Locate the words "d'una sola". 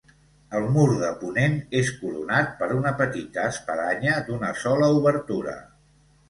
4.31-4.89